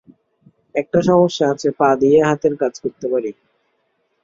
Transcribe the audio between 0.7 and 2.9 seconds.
একটা সমস্যা আছে, পা দিয়ে হাতের কাজ